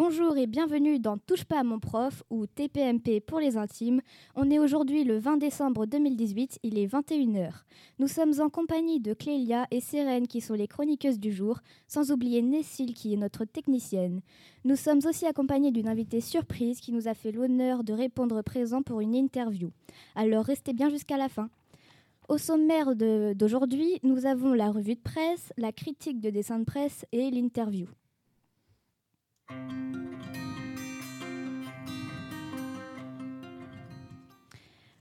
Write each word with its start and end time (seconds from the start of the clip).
Bonjour 0.00 0.36
et 0.36 0.46
bienvenue 0.46 1.00
dans 1.00 1.18
Touche 1.18 1.42
pas 1.42 1.58
à 1.58 1.64
mon 1.64 1.80
prof 1.80 2.22
ou 2.30 2.46
TPMP 2.46 3.20
pour 3.20 3.40
les 3.40 3.56
intimes. 3.56 4.00
On 4.36 4.48
est 4.48 4.60
aujourd'hui 4.60 5.02
le 5.02 5.18
20 5.18 5.38
décembre 5.38 5.86
2018, 5.86 6.60
il 6.62 6.78
est 6.78 6.86
21h. 6.86 7.50
Nous 7.98 8.06
sommes 8.06 8.34
en 8.40 8.48
compagnie 8.48 9.00
de 9.00 9.12
Clélia 9.12 9.66
et 9.72 9.80
Sérène 9.80 10.28
qui 10.28 10.40
sont 10.40 10.54
les 10.54 10.68
chroniqueuses 10.68 11.18
du 11.18 11.32
jour, 11.32 11.58
sans 11.88 12.12
oublier 12.12 12.42
Nessil 12.42 12.94
qui 12.94 13.12
est 13.12 13.16
notre 13.16 13.44
technicienne. 13.44 14.20
Nous 14.64 14.76
sommes 14.76 15.00
aussi 15.04 15.26
accompagnés 15.26 15.72
d'une 15.72 15.88
invitée 15.88 16.20
surprise 16.20 16.78
qui 16.78 16.92
nous 16.92 17.08
a 17.08 17.14
fait 17.14 17.32
l'honneur 17.32 17.82
de 17.82 17.92
répondre 17.92 18.40
présent 18.42 18.82
pour 18.82 19.00
une 19.00 19.16
interview. 19.16 19.72
Alors 20.14 20.44
restez 20.44 20.74
bien 20.74 20.90
jusqu'à 20.90 21.16
la 21.16 21.28
fin. 21.28 21.50
Au 22.28 22.38
sommaire 22.38 22.94
d'aujourd'hui, 22.94 23.98
nous 24.04 24.26
avons 24.26 24.52
la 24.54 24.70
revue 24.70 24.94
de 24.94 25.00
presse, 25.00 25.52
la 25.56 25.72
critique 25.72 26.20
de 26.20 26.30
dessin 26.30 26.60
de 26.60 26.64
presse 26.64 27.04
et 27.10 27.32
l'interview. 27.32 27.88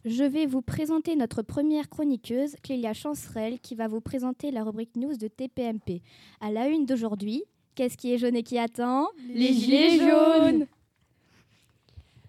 Je 0.10 0.24
vais 0.24 0.46
vous 0.46 0.62
présenter 0.62 1.18
notre 1.18 1.42
première 1.42 1.90
chroniqueuse, 1.90 2.56
Clélia 2.64 2.94
Chancerelle, 2.94 3.60
qui 3.60 3.76
va 3.76 3.90
vous 3.90 4.00
présenter 4.00 4.52
la 4.52 4.64
rubrique 4.64 4.96
news 4.96 5.18
de 5.18 5.28
TPMP. 5.28 6.02
À 6.40 6.50
la 6.50 6.70
une 6.70 6.86
d'aujourd'hui, 6.86 7.44
qu'est-ce 7.76 7.98
qui 7.98 8.14
est 8.14 8.18
jaune 8.18 8.38
et 8.38 8.44
qui 8.44 8.58
attend? 8.58 9.10
Les 9.28 9.52
gilets 9.52 10.00
jaunes 10.00 10.66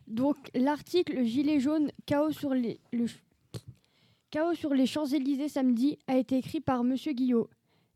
Donc 0.09 0.37
l'article 0.57 1.23
Gilets 1.23 1.61
jaunes, 1.61 1.93
chaos 2.05 2.33
sur 2.33 2.53
les, 2.53 2.81
chaos 4.33 4.55
sur 4.55 4.75
les 4.75 4.87
Champs-Élysées 4.87 5.49
samedi 5.49 6.01
a 6.09 6.17
été 6.17 6.37
écrit 6.37 6.61
par 6.61 6.83
Monsieur 6.83 7.13
Guillot. 7.13 7.49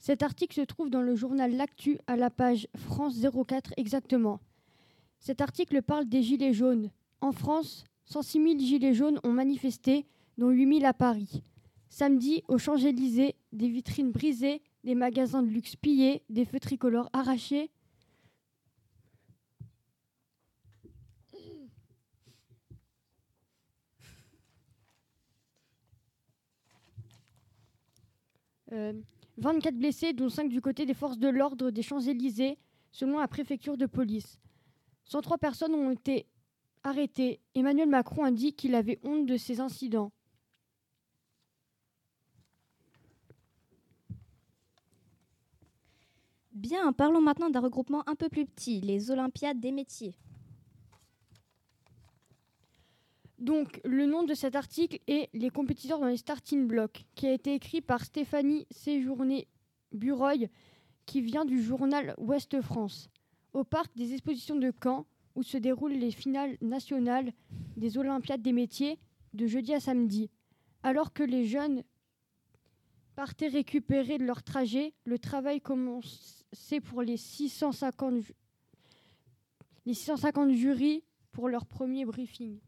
Cet 0.03 0.25
article 0.25 0.57
se 0.57 0.63
trouve 0.63 0.91
dans 0.91 1.01
le 1.01 1.15
journal 1.15 1.55
L'Actu 1.55 1.97
à 2.09 2.17
la 2.17 2.29
page 2.29 2.67
France 2.75 3.21
04 3.21 3.73
exactement. 3.77 4.41
Cet 5.21 5.41
article 5.41 5.81
parle 5.81 6.09
des 6.09 6.25
gilets 6.25 6.53
jaunes. 6.53 6.91
En 7.21 7.31
France, 7.31 7.85
106 8.07 8.43
000 8.43 8.59
gilets 8.59 8.95
jaunes 8.95 9.21
ont 9.23 9.31
manifesté, 9.31 10.05
dont 10.39 10.51
8 10.51 10.81
000 10.81 10.87
à 10.87 10.93
Paris. 10.93 11.45
Samedi, 11.89 12.43
aux 12.49 12.59
Champs-Élysées, 12.59 13.37
des 13.53 13.69
vitrines 13.69 14.11
brisées, 14.11 14.61
des 14.83 14.97
magasins 14.97 15.41
de 15.41 15.51
luxe 15.51 15.77
pillés, 15.77 16.25
des 16.29 16.47
feux 16.47 16.59
tricolores 16.59 17.09
arrachés. 17.13 17.71
24 29.39 29.77
blessés, 29.77 30.13
dont 30.13 30.29
5 30.29 30.49
du 30.49 30.61
côté 30.61 30.87
des 30.87 30.95
forces 30.95 31.19
de 31.19 31.29
l'ordre 31.29 31.71
des 31.71 31.83
Champs-Élysées, 31.83 32.59
selon 32.91 33.19
la 33.19 33.29
préfecture 33.29 33.77
de 33.77 33.87
police. 33.87 34.39
103 35.05 35.39
personnes 35.39 35.75
ont 35.75 35.91
été 35.91 36.27
arrêté, 36.85 37.41
Emmanuel 37.55 37.89
Macron 37.89 38.25
a 38.25 38.31
dit 38.31 38.53
qu'il 38.55 38.75
avait 38.75 38.99
honte 39.05 39.27
de 39.27 39.37
ces 39.37 39.61
incidents. 39.61 40.13
Bien, 46.53 46.93
parlons 46.93 47.21
maintenant 47.21 47.51
d'un 47.51 47.61
regroupement 47.61 48.09
un 48.09 48.15
peu 48.15 48.29
plus 48.29 48.47
petit, 48.47 48.81
les 48.81 49.11
Olympiades 49.11 49.59
des 49.59 49.73
métiers. 49.73 50.15
Donc, 53.43 53.81
le 53.85 54.07
nom 54.07 54.23
de 54.23 54.35
cet 54.35 54.55
article 54.55 55.01
est 55.09 55.29
Les 55.35 55.51
compétiteurs 55.51 55.99
dans 55.99 56.07
les 56.07 56.17
starting 56.17 56.69
blocks, 56.69 57.05
qui 57.17 57.27
a 57.27 57.33
été 57.33 57.55
écrit 57.55 57.81
par 57.81 58.05
Stéphanie 58.05 58.69
Séjourné 58.71 59.49
Bureuil, 59.91 60.49
qui 61.07 61.21
vient 61.21 61.45
du 61.45 61.61
journal 61.61 62.15
Ouest 62.19 62.61
France. 62.61 63.11
Au 63.53 63.65
parc 63.65 63.97
des 63.97 64.13
expositions 64.13 64.55
de 64.55 64.73
Caen, 64.81 65.07
où 65.35 65.43
se 65.43 65.57
déroulent 65.57 65.95
les 65.95 66.13
finales 66.13 66.57
nationales 66.61 67.33
des 67.77 67.99
Olympiades 67.99 68.43
des 68.43 68.53
métiers 68.53 69.01
de 69.35 69.49
jeudi 69.49 69.75
à 69.75 69.81
samedi. 69.81 70.31
Alors 70.85 71.13
que 71.13 71.25
les 71.25 71.45
jeunes 71.45 71.83
partaient 73.17 73.49
récupérer 73.49 74.19
leur 74.19 74.45
trajet, 74.45 74.95
le 75.05 75.19
travail 75.19 75.61
commençait 75.61 76.81
pour 76.81 77.03
les 77.03 77.17
650, 77.17 78.23
les 79.85 79.95
650 79.95 80.53
jurys 80.53 81.03
pour 81.33 81.49
leur 81.49 81.67
premier 81.67 82.05
briefing. 82.05 82.61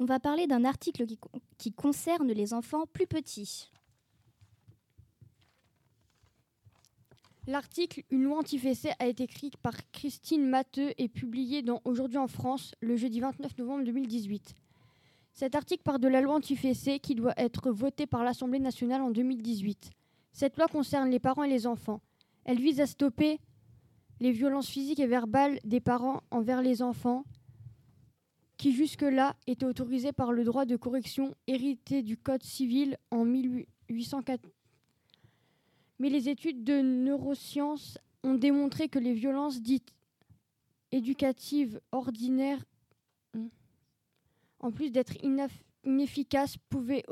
On 0.00 0.06
va 0.06 0.18
parler 0.18 0.46
d'un 0.46 0.64
article 0.64 1.04
qui, 1.58 1.72
concerne 1.72 2.32
les 2.32 2.54
enfants 2.54 2.86
plus 2.86 3.06
petits. 3.06 3.70
L'article 7.46 8.04
Une 8.08 8.22
loi 8.22 8.38
anti-fessée 8.38 8.92
a 8.98 9.06
été 9.06 9.24
écrit 9.24 9.50
par 9.60 9.74
Christine 9.92 10.48
Matteux 10.48 10.94
et 10.96 11.10
publié 11.10 11.60
dans 11.60 11.82
Aujourd'hui 11.84 12.16
en 12.16 12.28
France 12.28 12.74
le 12.80 12.96
jeudi 12.96 13.20
29 13.20 13.58
novembre 13.58 13.84
2018. 13.84 14.54
Cet 15.34 15.54
article 15.54 15.82
part 15.82 15.98
de 15.98 16.08
la 16.08 16.22
loi 16.22 16.36
anti-fessée 16.36 16.98
qui 16.98 17.14
doit 17.14 17.34
être 17.36 17.70
votée 17.70 18.06
par 18.06 18.24
l'Assemblée 18.24 18.58
nationale 18.58 19.02
en 19.02 19.10
2018. 19.10 19.90
Cette 20.32 20.56
loi 20.56 20.66
concerne 20.68 21.10
les 21.10 21.20
parents 21.20 21.44
et 21.44 21.50
les 21.50 21.66
enfants. 21.66 22.00
Elle 22.46 22.58
vise 22.58 22.80
à 22.80 22.86
stopper 22.86 23.38
les 24.18 24.32
violences 24.32 24.70
physiques 24.70 25.00
et 25.00 25.06
verbales 25.06 25.60
des 25.64 25.80
parents 25.80 26.22
envers 26.30 26.62
les 26.62 26.80
enfants 26.80 27.26
qui 28.60 28.72
jusque-là 28.72 29.36
étaient 29.46 29.64
autorisées 29.64 30.12
par 30.12 30.32
le 30.32 30.44
droit 30.44 30.66
de 30.66 30.76
correction 30.76 31.34
hérité 31.46 32.02
du 32.02 32.18
Code 32.18 32.42
civil 32.42 32.98
en 33.10 33.24
1804 33.24 34.46
mais 35.98 36.08
les 36.08 36.28
études 36.28 36.62
de 36.64 36.80
neurosciences 36.80 37.98
ont 38.22 38.34
démontré 38.34 38.88
que 38.88 38.98
les 38.98 39.12
violences 39.12 39.60
dites 39.62 39.94
éducatives 40.92 41.80
ordinaires, 41.92 42.64
en 44.58 44.72
plus 44.72 44.90
d'être 44.90 45.14
inefficaces, 45.84 46.56
pouvaient 46.68 47.04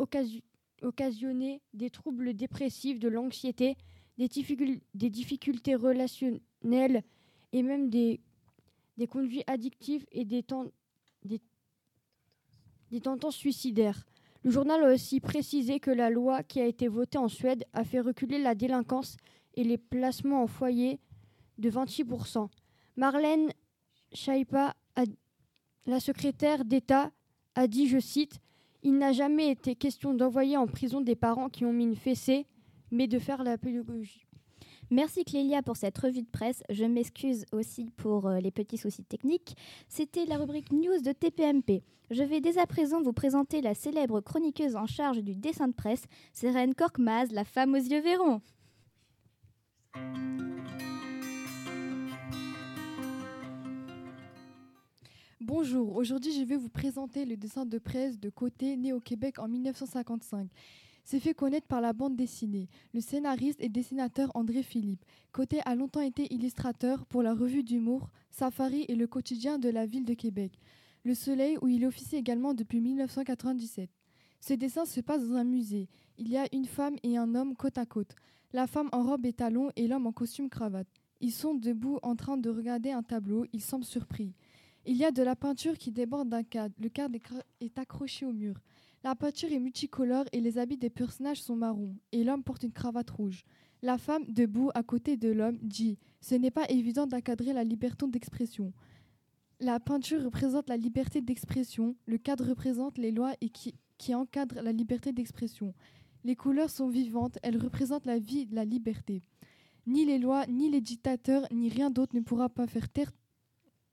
occasionner 0.82 1.62
des 1.75 1.91
troubles 1.91 2.34
dépressifs, 2.34 2.98
de 2.98 3.08
l'anxiété, 3.08 3.76
des, 4.16 4.28
difficultés 5.10 5.75
relationnelles 5.75 7.04
et 7.53 7.62
même 7.62 7.91
des, 7.91 8.20
conduits 9.10 9.44
addictifs 9.47 10.06
et 10.12 10.25
des, 10.25 10.42
des 12.91 13.00
tendances 13.00 13.37
suicidaires. 13.37 14.04
Le 14.44 14.50
journal 14.50 14.84
a 14.84 14.93
aussi 14.93 15.21
précisé 15.21 15.81
que 15.81 15.91
la 15.91 16.10
loi 16.10 16.43
qui 16.43 16.60
a 16.60 16.66
été 16.66 16.88
votée 16.88 17.19
en 17.19 17.28
Suède 17.28 17.65
a 17.72 17.84
fait 17.84 18.00
reculer 18.00 18.38
la 18.38 18.54
délinquance 18.54 19.16
et 19.54 19.65
les 19.65 19.78
placements 19.78 20.43
en 20.43 20.47
foyer 20.47 21.00
de 21.59 21.71
28%. 21.71 22.49
Marlène 22.97 23.50
Schaipa, 24.12 24.75
la 25.87 26.00
secrétaire 26.00 26.65
d'État, 26.65 27.10
a 27.54 27.66
dit, 27.66 27.88
je 27.88 27.99
cite, 27.99 28.38
Il 28.84 28.99
n'a 28.99 29.12
jamais 29.12 29.50
été 29.50 29.75
question 29.75 30.15
d'envoyer 30.15 30.56
en 30.56 30.69
prison 30.69 31.00
des 31.00 31.16
parents 31.16 31.49
qui 31.49 31.65
ont 31.65 31.72
mis 31.72 31.84
une 31.84 31.97
fessée, 31.97 32.47
mais 32.93 33.09
de 33.09 33.19
faire 33.19 33.43
la 33.43 33.59
pédagogie. 33.59 34.28
Merci 34.91 35.22
Clélia 35.25 35.62
pour 35.62 35.76
cette 35.76 35.99
revue 35.99 36.22
de 36.22 36.31
presse. 36.31 36.62
Je 36.71 36.84
m'excuse 36.87 37.44
aussi 37.53 37.91
pour 37.99 38.26
euh, 38.26 38.41
les 38.41 38.50
petits 38.50 38.78
soucis 38.78 39.04
techniques. 39.04 39.54
C'était 39.87 40.25
la 40.25 40.38
rubrique 40.38 40.72
news 40.72 41.03
de 41.03 41.12
TPMP. 41.12 41.82
Je 42.10 42.22
vais 42.22 42.41
dès 42.41 42.56
à 42.56 42.66
présent 42.66 43.03
vous 43.03 43.12
présenter 43.12 43.60
la 43.60 43.75
célèbre 43.75 44.22
chroniqueuse 44.22 44.76
en 44.76 44.87
charge 44.87 45.22
du 45.22 45.34
dessin 45.34 45.69
de 45.69 45.75
presse, 45.75 46.04
Sérène 46.32 46.75
Korkmaz, 46.75 47.32
la 47.32 47.44
femme 47.44 47.75
aux 47.75 47.76
yeux 47.76 48.00
verrons. 48.00 48.41
Bonjour, 55.43 55.96
aujourd'hui 55.96 56.32
je 56.32 56.44
vais 56.44 56.56
vous 56.56 56.70
présenter 56.70 57.26
le 57.26 57.37
dessin 57.37 57.67
de 57.67 57.79
presse 57.79 58.19
de 58.19 58.31
Côté 58.31 58.76
né 58.79 58.94
au 58.94 59.00
Québec 59.00 59.38
en 59.38 59.49
1955 59.49 60.49
s'est 61.08 61.20
fait 61.20 61.32
connaître 61.32 61.66
par 61.66 61.81
la 61.81 61.94
bande 61.94 62.16
dessinée. 62.16 62.69
Le 62.93 63.00
scénariste 63.00 63.62
et 63.62 63.70
dessinateur 63.70 64.31
André 64.34 64.62
Philippe. 64.62 65.06
Côté 65.32 65.60
a 65.64 65.75
longtemps 65.75 66.02
été 66.02 66.31
illustrateur 66.34 67.06
pour 67.06 67.22
la 67.22 67.32
revue 67.32 67.62
d'humour 67.62 68.10
Safari 68.31 68.84
et 68.88 68.94
le 68.94 69.06
quotidien 69.06 69.58
de 69.58 69.70
la 69.70 69.87
ville 69.87 70.05
de 70.05 70.12
Québec. 70.12 70.52
Le 71.05 71.14
Soleil 71.14 71.56
où 71.62 71.69
il 71.69 71.87
officie 71.87 72.16
également 72.16 72.52
depuis 72.52 72.82
1997. 72.82 73.88
Ce 74.43 74.52
dessin 74.52 74.84
se 74.84 75.00
passe 75.00 75.26
dans 75.26 75.37
un 75.37 75.44
musée. 75.44 75.88
Il 76.19 76.28
y 76.28 76.37
a 76.37 76.46
une 76.52 76.66
femme 76.66 76.96
et 77.02 77.16
un 77.16 77.34
homme 77.34 77.56
côte 77.56 77.78
à 77.78 77.87
côte. 77.87 78.14
La 78.52 78.66
femme 78.66 78.90
en 78.93 79.02
robe 79.02 79.25
et 79.25 79.32
talons 79.32 79.70
et 79.76 79.88
l'homme 79.88 80.06
en 80.06 80.12
costume 80.12 80.50
cravate. 80.50 80.88
Ils 81.22 81.32
sont 81.32 81.54
debout 81.54 81.99
en 82.02 82.16
train 82.16 82.37
de 82.37 82.50
regarder 82.50 82.90
un 82.90 83.02
tableau. 83.02 83.46
Ils 83.54 83.62
semblent 83.62 83.82
surpris. 83.82 84.34
Il 84.84 84.99
y 84.99 85.06
a 85.06 85.11
de 85.11 85.22
la 85.22 85.37
peinture 85.37 85.78
qui 85.78 85.90
déborde 85.90 86.28
d'un 86.28 86.43
cadre. 86.43 86.75
Le 86.78 86.90
cadre 86.90 87.16
est 87.62 87.78
accroché 87.78 88.26
au 88.26 88.32
mur. 88.34 88.61
La 89.08 89.14
peinture 89.16 89.50
est 89.50 89.58
multicolore 89.58 90.26
et 90.32 90.40
les 90.43 90.58
habits 90.58 90.76
des 90.76 90.90
personnages 90.90 91.40
sont 91.40 91.56
marrons, 91.56 91.96
et 92.12 92.25
l'homme 92.25 92.44
porte 92.44 92.64
une 92.64 92.75
cravate 92.75 93.08
rouge. 93.08 93.43
La 93.81 93.96
femme, 93.96 94.26
debout 94.28 94.70
à 94.75 94.82
côté 94.82 95.16
de 95.16 95.31
l'homme, 95.31 95.56
dit 95.62 95.96
Ce 96.20 96.34
n'est 96.34 96.50
pas 96.50 96.69
évident 96.69 97.06
d'encadrer 97.06 97.55
la 97.55 97.64
liberté 97.64 98.06
d'expression. 98.06 98.75
La 99.60 99.81
peinture 99.81 100.22
représente 100.22 100.69
la 100.69 100.76
liberté 100.76 101.22
d'expression, 101.22 101.96
le 102.05 102.19
cadre 102.19 102.50
représente 102.50 102.99
les 102.99 103.10
lois 103.10 103.32
qui 103.96 104.14
encadrent 104.14 104.60
la 104.60 104.72
liberté 104.72 105.11
d'expression. 105.14 105.72
Les 106.22 106.37
couleurs 106.37 106.69
sont 106.69 106.88
vivantes, 106.88 107.38
elles 107.43 107.56
représentent 107.56 108.04
la 108.04 108.19
vie, 108.19 108.46
la 108.52 108.66
liberté. 108.66 109.22
Ni 109.87 110.04
les 110.04 110.19
lois, 110.19 110.44
ni 110.49 110.69
les 110.69 110.82
dictateurs, 110.82 111.46
ni 111.50 111.70
rien 111.70 111.88
d'autre 111.88 112.14
ne 112.14 112.20
pourra 112.20 112.50
pas 112.50 112.66
faire 112.66 112.90
taire 112.90 113.11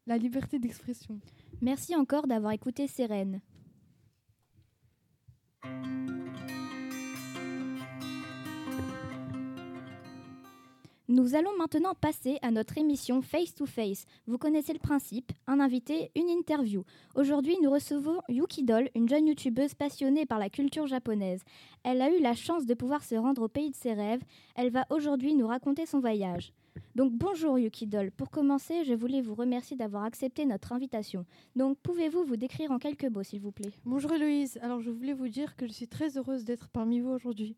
la 0.07 0.17
liberté 0.17 0.59
d'expression. 0.59 1.21
Merci 1.61 1.95
encore 1.95 2.27
d'avoir 2.27 2.51
écouté 2.51 2.85
Sérène. 2.87 3.39
Nous 11.07 11.33
allons 11.33 11.55
maintenant 11.57 11.93
passer 11.93 12.39
à 12.41 12.51
notre 12.51 12.77
émission 12.77 13.21
Face 13.21 13.55
to 13.55 13.65
Face. 13.65 14.05
Vous 14.27 14.37
connaissez 14.37 14.73
le 14.73 14.79
principe, 14.79 15.31
un 15.47 15.59
invité, 15.59 16.11
une 16.13 16.29
interview. 16.29 16.83
Aujourd'hui, 17.15 17.57
nous 17.63 17.71
recevons 17.71 18.19
Yuki 18.27 18.63
Doll, 18.63 18.89
une 18.95 19.07
jeune 19.07 19.27
youtubeuse 19.27 19.75
passionnée 19.75 20.25
par 20.25 20.39
la 20.39 20.49
culture 20.49 20.87
japonaise. 20.87 21.41
Elle 21.83 22.01
a 22.01 22.09
eu 22.09 22.19
la 22.19 22.33
chance 22.33 22.65
de 22.65 22.73
pouvoir 22.73 23.03
se 23.03 23.15
rendre 23.15 23.43
au 23.43 23.47
pays 23.47 23.69
de 23.69 23.75
ses 23.75 23.93
rêves. 23.93 24.23
Elle 24.55 24.71
va 24.71 24.85
aujourd'hui 24.89 25.35
nous 25.35 25.47
raconter 25.47 25.85
son 25.85 25.99
voyage. 25.99 26.51
Donc 26.95 27.11
bonjour 27.11 27.59
Yuki 27.59 27.87
Doll. 27.87 28.09
Pour 28.09 28.29
commencer, 28.29 28.85
je 28.85 28.93
voulais 28.93 29.21
vous 29.21 29.35
remercier 29.35 29.75
d'avoir 29.75 30.05
accepté 30.05 30.45
notre 30.45 30.71
invitation. 30.71 31.25
Donc 31.55 31.77
pouvez-vous 31.83 32.23
vous 32.23 32.37
décrire 32.37 32.71
en 32.71 32.79
quelques 32.79 33.03
mots, 33.05 33.21
s'il 33.21 33.41
vous 33.41 33.51
plaît? 33.51 33.71
Bonjour 33.83 34.13
Héloïse. 34.13 34.57
Alors 34.61 34.79
je 34.79 34.91
voulais 34.91 35.13
vous 35.13 35.27
dire 35.27 35.57
que 35.57 35.67
je 35.67 35.73
suis 35.73 35.89
très 35.89 36.17
heureuse 36.17 36.45
d'être 36.45 36.69
parmi 36.69 37.01
vous 37.01 37.09
aujourd'hui. 37.09 37.57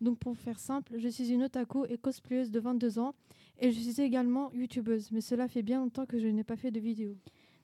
Donc 0.00 0.18
pour 0.18 0.36
faire 0.36 0.58
simple, 0.58 0.94
je 0.98 1.08
suis 1.08 1.30
une 1.30 1.44
otaku 1.44 1.84
et 1.88 1.96
cosplayeuse 1.96 2.50
de 2.50 2.58
22 2.58 2.98
ans 2.98 3.14
et 3.60 3.70
je 3.70 3.78
suis 3.78 4.02
également 4.02 4.52
youtubeuse, 4.52 5.12
mais 5.12 5.20
cela 5.20 5.46
fait 5.46 5.62
bien 5.62 5.78
longtemps 5.78 6.06
que 6.06 6.18
je 6.18 6.26
n'ai 6.26 6.42
pas 6.42 6.56
fait 6.56 6.72
de 6.72 6.80
vidéo. 6.80 7.16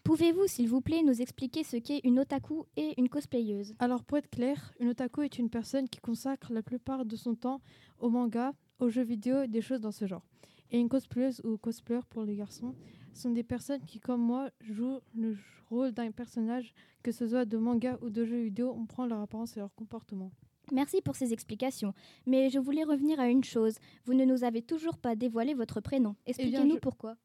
Pouvez-vous, 0.04 0.46
s'il 0.46 0.68
vous 0.68 0.80
plaît, 0.80 1.02
nous 1.02 1.20
expliquer 1.20 1.64
ce 1.64 1.76
qu'est 1.78 2.00
une 2.04 2.20
otaku 2.20 2.64
et 2.76 2.94
une 2.96 3.08
cosplayeuse? 3.08 3.74
Alors 3.80 4.04
pour 4.04 4.18
être 4.18 4.30
clair, 4.30 4.72
une 4.78 4.90
otaku 4.90 5.22
est 5.22 5.38
une 5.38 5.50
personne 5.50 5.88
qui 5.88 5.98
consacre 5.98 6.52
la 6.52 6.62
plupart 6.62 7.04
de 7.04 7.16
son 7.16 7.34
temps 7.34 7.60
au 7.98 8.08
manga, 8.08 8.52
aux 8.78 8.88
jeux 8.88 9.02
vidéo 9.02 9.42
et 9.42 9.48
des 9.48 9.60
choses 9.60 9.80
dans 9.80 9.90
ce 9.90 10.06
genre. 10.06 10.22
Et 10.70 10.78
une 10.78 10.88
cosplayeuse 10.88 11.40
ou 11.44 11.56
cosplayer 11.56 12.02
pour 12.10 12.22
les 12.24 12.36
garçons 12.36 12.74
sont 13.14 13.30
des 13.30 13.42
personnes 13.42 13.84
qui, 13.86 14.00
comme 14.00 14.20
moi, 14.20 14.50
jouent 14.60 15.00
le 15.16 15.36
rôle 15.70 15.92
d'un 15.92 16.10
personnage, 16.10 16.74
que 17.02 17.10
ce 17.12 17.26
soit 17.28 17.44
de 17.44 17.56
manga 17.56 17.98
ou 18.02 18.10
de 18.10 18.24
jeux 18.24 18.42
vidéo, 18.42 18.74
on 18.76 18.86
prend 18.86 19.06
leur 19.06 19.20
apparence 19.20 19.56
et 19.56 19.60
leur 19.60 19.74
comportement. 19.74 20.30
Merci 20.72 21.00
pour 21.00 21.16
ces 21.16 21.32
explications. 21.32 21.94
Mais 22.26 22.50
je 22.50 22.58
voulais 22.58 22.84
revenir 22.84 23.18
à 23.18 23.28
une 23.28 23.42
chose. 23.44 23.76
Vous 24.04 24.12
ne 24.14 24.24
nous 24.26 24.44
avez 24.44 24.60
toujours 24.62 24.98
pas 24.98 25.16
dévoilé 25.16 25.54
votre 25.54 25.80
prénom. 25.80 26.14
Expliquez-nous 26.26 26.74
je- 26.74 26.80
pourquoi. 26.80 27.16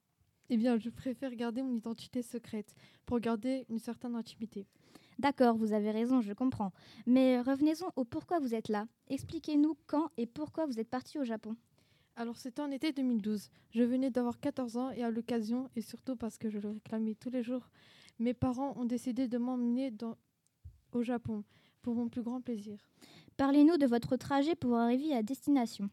Eh 0.49 0.57
bien, 0.57 0.77
je 0.77 0.89
préfère 0.89 1.35
garder 1.35 1.61
mon 1.61 1.73
identité 1.75 2.21
secrète 2.21 2.73
pour 3.05 3.19
garder 3.19 3.65
une 3.69 3.79
certaine 3.79 4.15
intimité. 4.15 4.65
D'accord, 5.19 5.55
vous 5.57 5.73
avez 5.73 5.91
raison, 5.91 6.21
je 6.21 6.33
comprends. 6.33 6.71
Mais 7.05 7.39
revenez-en 7.41 7.91
au 7.97 8.03
pourquoi 8.05 8.39
vous 8.39 8.53
êtes 8.55 8.67
là. 8.69 8.87
Expliquez-nous 9.09 9.77
quand 9.87 10.09
et 10.17 10.25
pourquoi 10.25 10.65
vous 10.65 10.79
êtes 10.79 10.89
parti 10.89 11.19
au 11.19 11.23
Japon. 11.23 11.55
Alors 12.15 12.37
c'était 12.37 12.61
en 12.61 12.69
été 12.71 12.91
2012. 12.91 13.49
Je 13.71 13.83
venais 13.83 14.11
d'avoir 14.11 14.39
14 14.39 14.77
ans 14.77 14.91
et 14.91 15.03
à 15.03 15.09
l'occasion, 15.09 15.69
et 15.75 15.81
surtout 15.81 16.15
parce 16.15 16.37
que 16.37 16.49
je 16.49 16.59
le 16.59 16.69
réclamais 16.69 17.15
tous 17.15 17.29
les 17.31 17.41
jours, 17.43 17.69
mes 18.19 18.33
parents 18.33 18.73
ont 18.77 18.85
décidé 18.85 19.27
de 19.27 19.37
m'emmener 19.37 19.89
dans- 19.89 20.17
au 20.91 21.01
Japon 21.01 21.43
pour 21.81 21.95
mon 21.95 22.07
plus 22.09 22.21
grand 22.21 22.39
plaisir. 22.39 22.77
Parlez-nous 23.35 23.77
de 23.77 23.87
votre 23.87 24.15
trajet 24.15 24.55
pour 24.55 24.75
arriver 24.75 25.13
à 25.13 25.23
destination. 25.23 25.89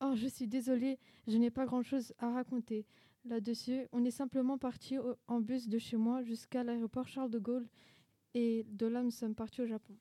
Oh, 0.00 0.12
je 0.14 0.28
suis 0.28 0.46
désolée, 0.46 0.98
je 1.26 1.36
n'ai 1.38 1.50
pas 1.50 1.66
grand-chose 1.66 2.12
à 2.18 2.30
raconter. 2.32 2.86
Là-dessus, 3.24 3.88
on 3.90 4.04
est 4.04 4.10
simplement 4.12 4.58
parti 4.58 4.96
en 5.28 5.40
bus 5.40 5.68
de 5.68 5.78
chez 5.78 5.96
moi 5.96 6.22
jusqu'à 6.22 6.62
l'aéroport 6.62 7.08
Charles 7.08 7.30
de 7.30 7.38
Gaulle 7.38 7.66
et 8.34 8.64
de 8.68 8.86
là 8.86 9.02
nous 9.02 9.10
sommes 9.10 9.34
partis 9.34 9.62
au 9.62 9.66
Japon. 9.66 9.94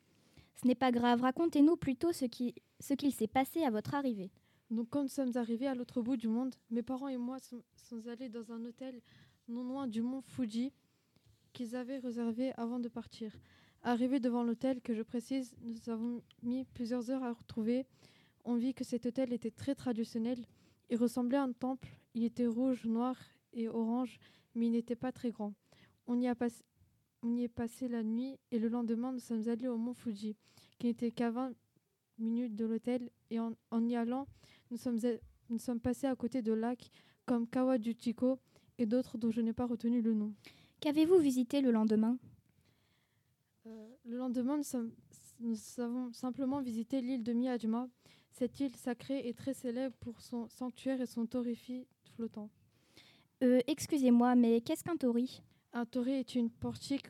Ce 0.62 0.68
n'est 0.68 0.76
pas 0.76 0.92
grave, 0.92 1.22
racontez-nous 1.22 1.78
plutôt 1.78 2.12
ce 2.12 2.26
qui- 2.26 2.54
ce 2.80 2.94
qu'il 2.94 3.12
s'est 3.14 3.28
passé 3.28 3.64
à 3.64 3.72
votre 3.72 3.96
arrivée. 3.96 4.30
Donc 4.74 4.88
quand 4.90 5.04
nous 5.04 5.08
sommes 5.08 5.38
arrivés 5.38 5.68
à 5.68 5.76
l'autre 5.76 6.02
bout 6.02 6.18
du 6.18 6.28
monde, 6.28 6.56
mes 6.72 6.82
parents 6.82 7.08
et 7.08 7.18
moi 7.18 7.38
sommes, 7.40 8.08
allés 8.08 8.28
dans 8.28 8.52
un 8.52 8.66
hôtel 8.66 9.02
non 9.48 9.64
loin 9.64 9.88
du 9.88 10.02
mont 10.02 10.22
Fuji 10.22 10.74
qu'ils 11.54 11.76
avaient 11.76 12.00
réservé 12.00 12.54
avant 12.54 12.80
de 12.80 12.90
partir. 12.90 13.38
Arrivés 13.84 14.20
devant 14.20 14.44
l'hôtel, 14.44 14.82
que 14.82 14.96
je 14.96 15.04
précise, 15.04 15.56
nous 15.62 15.92
avons 15.92 16.24
mis 16.42 16.66
plusieurs 16.74 17.12
heures 17.12 17.22
à 17.22 17.34
retrouver. 17.34 17.86
On 18.46 18.56
vit 18.56 18.74
que 18.74 18.84
cet 18.84 19.06
hôtel 19.06 19.32
était 19.32 19.52
très 19.52 19.76
traditionnel. 19.76 20.44
Il 20.90 20.98
ressemblait 20.98 21.38
à 21.38 21.44
un 21.44 21.52
temple. 21.52 21.90
Il 22.16 22.24
était 22.24 22.48
rouge, 22.48 22.86
noir 22.86 23.16
et 23.54 23.70
orange, 23.70 24.18
mais 24.56 24.66
il 24.68 24.72
n'était 24.72 24.96
pas 24.96 25.12
très 25.12 25.30
grand. 25.30 25.54
On 26.08 26.20
y, 26.20 26.28
a 26.28 26.34
passé, 26.34 26.64
on 27.22 27.36
y 27.36 27.44
est 27.44 27.48
passé 27.48 27.88
la 27.88 28.02
nuit 28.02 28.40
et 28.50 28.58
le 28.58 28.70
lendemain, 28.70 29.12
nous 29.12 29.20
sommes 29.20 29.48
allés 29.50 29.68
au 29.68 29.78
mont 29.78 29.94
Fuji, 29.94 30.36
qui 30.80 30.88
n'était 30.88 31.12
qu'à 31.12 31.30
20 31.30 31.54
minutes 32.18 32.56
de 32.56 32.66
l'hôtel. 32.66 33.12
Et 33.30 33.40
en 33.40 33.56
y 33.88 33.96
allant, 33.96 34.28
nous 34.72 34.78
sommes, 34.78 35.00
a- 35.06 35.20
nous 35.50 35.60
sommes 35.60 35.80
passés 35.80 36.08
à 36.08 36.16
côté 36.16 36.42
de 36.42 36.54
lacs 36.54 36.90
comme 37.26 37.48
Kawajuchiko 37.48 38.40
et 38.78 38.86
d'autres 38.86 39.18
dont 39.18 39.32
je 39.32 39.42
n'ai 39.42 39.54
pas 39.54 39.66
retenu 39.66 40.02
le 40.02 40.14
nom. 40.14 40.34
Qu'avez-vous 40.80 41.18
visité 41.20 41.62
le 41.62 41.72
lendemain? 41.72 42.18
Euh, 43.68 43.88
le 44.06 44.18
lendemain, 44.18 44.58
nous, 44.58 44.64
sommes- 44.64 44.92
nous 45.40 45.56
avons 45.78 46.12
simplement 46.12 46.62
visité 46.62 47.02
l'île 47.02 47.24
de 47.24 47.34
Miyajima. 47.34 47.88
Cette 48.32 48.60
île 48.60 48.76
sacrée 48.76 49.28
est 49.28 49.38
très 49.38 49.54
célèbre 49.54 49.96
pour 50.00 50.20
son 50.20 50.48
sanctuaire 50.50 51.00
et 51.02 51.06
son 51.06 51.26
torifi 51.26 51.86
flottant. 52.16 52.50
Euh, 53.44 53.60
excusez-moi, 53.68 54.36
mais 54.36 54.62
qu'est-ce 54.62 54.84
qu'un 54.84 54.98
tori 54.98 55.42
Un 55.72 55.86
tori 55.86 56.12
est 56.14 56.36
une 56.36 56.50
portique 56.50 57.08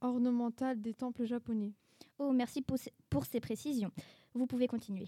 ornementale 0.00 0.80
des 0.80 0.94
temples 0.94 1.24
japonais. 1.24 1.72
Oh, 2.18 2.32
merci 2.32 2.62
pour 3.10 3.24
ces 3.26 3.40
précisions. 3.40 3.90
Vous 4.34 4.46
pouvez 4.46 4.66
continuer. 4.68 5.06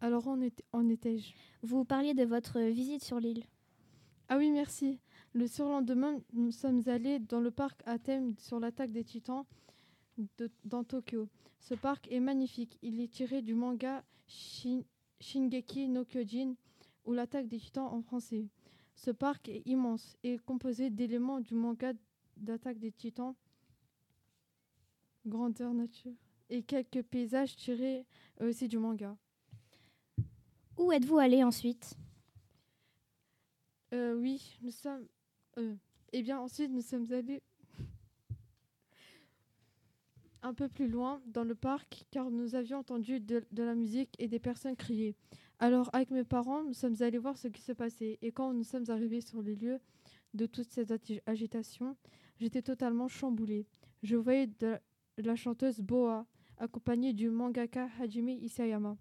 Alors 0.00 0.28
en, 0.28 0.40
était- 0.40 0.64
en 0.72 0.88
étais-je? 0.88 1.32
Vous 1.62 1.84
parliez 1.84 2.14
de 2.14 2.24
votre 2.24 2.60
visite 2.60 3.02
sur 3.02 3.18
l'île. 3.20 3.44
Ah 4.28 4.38
oui, 4.38 4.50
merci. 4.50 5.00
Le 5.32 5.46
surlendemain, 5.46 6.20
nous 6.32 6.50
sommes 6.52 6.82
allés 6.86 7.18
dans 7.18 7.40
le 7.40 7.50
parc 7.50 7.82
à 7.86 7.98
thème 7.98 8.34
sur 8.38 8.60
l'attaque 8.60 8.92
des 8.92 9.04
titans 9.04 9.44
de- 10.38 10.50
dans 10.64 10.84
Tokyo. 10.84 11.28
Ce 11.60 11.74
parc 11.74 12.10
est 12.10 12.20
magnifique. 12.20 12.78
Il 12.82 13.00
est 13.00 13.12
tiré 13.12 13.42
du 13.42 13.54
manga 13.54 14.04
Shin- 14.26 14.84
Shingeki 15.20 15.88
no 15.88 16.04
Kyojin 16.04 16.54
ou 17.04 17.12
l'attaque 17.12 17.48
des 17.48 17.58
titans 17.58 17.86
en 17.86 18.02
français. 18.02 18.46
Ce 18.94 19.10
parc 19.10 19.48
est 19.48 19.62
immense 19.66 20.16
et 20.22 20.34
est 20.34 20.44
composé 20.44 20.90
d'éléments 20.90 21.40
du 21.40 21.54
manga 21.54 21.92
d'attaque 22.36 22.78
des 22.78 22.92
titans, 22.92 23.34
grandeur 25.26 25.72
nature, 25.74 26.12
et 26.50 26.62
quelques 26.62 27.02
paysages 27.02 27.56
tirés 27.56 28.06
euh, 28.40 28.48
aussi 28.50 28.68
du 28.68 28.78
manga. 28.78 29.16
Où 30.78 30.92
êtes-vous 30.92 31.18
allé 31.18 31.42
ensuite? 31.42 31.94
Euh, 33.92 34.14
oui, 34.14 34.56
nous 34.62 34.70
sommes. 34.70 35.04
Euh, 35.58 35.74
eh 36.12 36.22
bien, 36.22 36.38
ensuite, 36.38 36.70
nous 36.70 36.82
sommes 36.82 37.12
allés 37.12 37.42
un 40.42 40.54
peu 40.54 40.68
plus 40.68 40.86
loin 40.86 41.20
dans 41.26 41.42
le 41.42 41.56
parc 41.56 42.04
car 42.12 42.30
nous 42.30 42.54
avions 42.54 42.78
entendu 42.78 43.18
de, 43.18 43.44
la 43.56 43.74
musique 43.74 44.14
et 44.20 44.28
des 44.28 44.38
personnes 44.38 44.76
crier. 44.76 45.16
Alors, 45.58 45.90
avec 45.92 46.12
mes 46.12 46.22
parents, 46.22 46.62
nous 46.62 46.74
sommes 46.74 46.94
allés 47.00 47.18
voir 47.18 47.36
ce 47.36 47.48
qui 47.48 47.60
se 47.60 47.72
passait. 47.72 48.18
Et 48.22 48.30
quand 48.30 48.54
nous 48.54 48.62
sommes 48.62 48.88
arrivés 48.88 49.20
sur 49.20 49.42
les 49.42 49.56
lieux 49.56 49.80
de 50.34 50.46
toute 50.46 50.70
cette 50.70 50.92
agi- 50.92 51.20
agitation, 51.26 51.96
j'étais 52.38 52.62
totalement 52.62 53.08
chamboulée. 53.08 53.66
Je 54.04 54.14
voyais 54.14 54.48
la 55.16 55.34
chanteuse 55.34 55.80
Boa, 55.80 56.24
accompagnée 56.56 57.14
du 57.14 57.30
mangaka 57.30 57.88
Hajime 57.98 58.28
Isayama, 58.28 58.96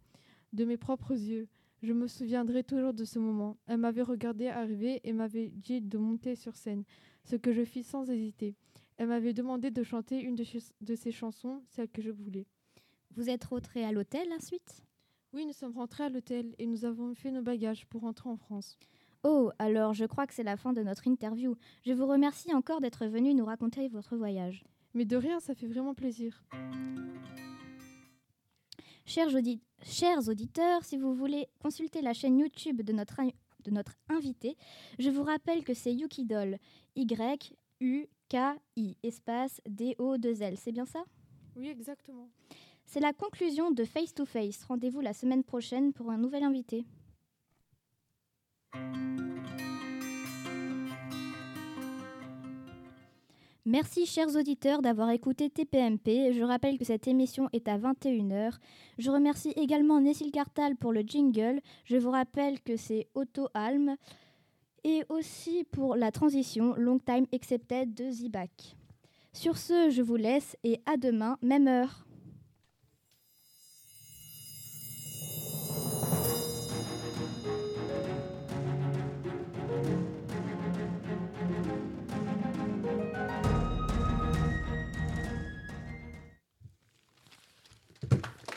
de 0.54 0.66
mes 0.66 0.78
propres 0.78 1.14
yeux. 1.14 1.48
Je 1.84 1.94
me 1.94 2.08
souviendrai 2.08 2.64
toujours 2.64 2.94
de 2.94 3.06
ce 3.06 3.20
moment. 3.20 3.58
Elle 3.68 3.78
m'avait 3.78 4.02
regardé 4.02 4.48
arriver 4.48 5.00
et 5.04 5.14
m'avait 5.14 5.50
dit 5.50 5.82
de 5.82 5.98
monter 5.98 6.36
sur 6.36 6.56
scène, 6.56 6.84
ce 7.24 7.36
que 7.36 7.54
je 7.54 7.64
fis 7.64 7.84
sans 7.84 8.10
hésiter. 8.10 8.56
Elle 8.98 9.08
m'avait 9.10 9.34
demandé 9.34 9.70
de 9.70 9.84
chanter 9.84 10.20
une 10.22 10.36
de, 10.36 10.44
ch- 10.44 10.72
de 10.82 10.96
ses 10.96 11.12
chansons, 11.12 11.62
celle 11.70 11.88
que 11.90 12.02
je 12.02 12.10
voulais. 12.10 12.48
Vous 13.16 13.30
êtes 13.30 13.44
rentré 13.44 13.84
à 13.86 13.92
l'hôtel 13.92 14.28
ensuite? 14.34 14.84
Oui, 15.34 15.46
nous 15.46 15.54
sommes 15.54 15.74
rentrés 15.78 16.06
à 16.06 16.10
l'hôtel 16.10 16.56
et 16.58 16.66
nous 16.66 16.84
avons 16.86 17.14
fait 17.14 17.30
nos 17.32 17.44
bagages 17.44 17.86
pour 17.86 18.02
rentrer 18.02 18.30
en 18.30 18.38
France. 18.38 18.78
Oh, 19.24 19.52
alors 19.60 19.94
je 19.94 20.06
crois 20.06 20.26
que 20.26 20.34
c'est 20.34 20.44
la 20.44 20.58
fin 20.58 20.74
de 20.74 20.82
notre 20.82 21.06
interview. 21.08 21.56
Je 21.86 21.94
vous 21.94 22.08
remercie 22.08 22.54
encore 22.54 22.82
d'être 22.82 23.06
venu 23.06 23.34
nous 23.36 23.46
raconter 23.46 23.88
votre 23.88 24.16
voyage. 24.16 24.64
Mais 24.94 25.06
de 25.06 25.16
rien, 25.16 25.40
ça 25.40 25.54
fait 25.54 25.68
vraiment 25.68 25.94
plaisir. 25.94 26.44
Chers, 29.08 29.34
audi- 29.36 29.62
chers 29.84 30.28
auditeurs, 30.28 30.84
si 30.84 30.98
vous 30.98 31.14
voulez 31.14 31.48
consulter 31.62 32.02
la 32.02 32.14
chaîne 32.14 32.40
YouTube 32.40 32.82
de 32.82 32.92
notre, 32.92 33.22
de 33.64 33.72
notre 33.72 33.94
invité, 34.10 34.58
je 35.00 35.10
vous 35.10 35.24
rappelle 35.24 35.64
que 35.64 35.74
c'est 35.74 35.94
Yukidol. 35.94 36.58
Y-U-K-I, 36.96 38.98
espace 39.04 39.62
D-O-2-L. 39.66 40.58
C'est 40.58 40.74
bien 40.74 40.86
ça? 40.86 41.04
Oui, 41.56 41.70
exactement. 41.70 42.30
C'est 42.86 43.00
la 43.00 43.14
conclusion 43.14 43.72
de 43.72 43.86
Face 43.86 44.14
to 44.14 44.26
Face. 44.26 44.64
Rendez-vous 44.66 45.02
la 45.02 45.14
semaine 45.14 45.44
prochaine 45.44 45.94
pour 45.94 46.12
un 46.12 46.18
nouvel 46.18 46.44
invité. 46.44 46.86
Merci 53.70 54.06
chers 54.06 54.34
auditeurs 54.38 54.82
d'avoir 54.82 55.10
écouté 55.10 55.50
TPMP. 55.50 56.32
Je 56.32 56.42
rappelle 56.42 56.78
que 56.78 56.86
cette 56.86 57.06
émission 57.06 57.50
est 57.52 57.68
à 57.68 57.78
21h. 57.78 58.54
Je 58.98 59.12
remercie 59.12 59.52
également 59.58 60.00
Nessil 60.00 60.32
Cartal 60.32 60.78
pour 60.78 60.94
le 60.94 61.02
jingle. 61.02 61.60
Je 61.84 61.98
vous 61.98 62.10
rappelle 62.10 62.62
que 62.62 62.78
c'est 62.78 63.10
Otto 63.14 63.50
Alm. 63.54 63.98
Et 64.86 65.04
aussi 65.10 65.66
pour 65.70 65.98
la 65.98 66.14
transition 66.14 66.76
Long 66.78 66.98
Time 66.98 67.26
Accepted 67.34 67.94
de 67.94 68.10
Zibac. 68.10 68.78
Sur 69.34 69.58
ce, 69.58 69.90
je 69.90 70.02
vous 70.02 70.16
laisse 70.16 70.56
et 70.64 70.80
à 70.86 70.96
demain, 70.96 71.38
même 71.42 71.68
heure. 71.68 72.07